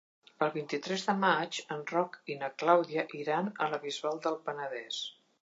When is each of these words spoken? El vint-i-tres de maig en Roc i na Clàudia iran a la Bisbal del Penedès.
El 0.43 0.51
vint-i-tres 0.53 1.03
de 1.09 1.13
maig 1.23 1.59
en 1.75 1.83
Roc 1.91 2.17
i 2.33 2.39
na 2.39 2.49
Clàudia 2.63 3.05
iran 3.21 3.53
a 3.67 3.71
la 3.75 3.81
Bisbal 3.87 4.21
del 4.27 4.43
Penedès. 4.49 5.07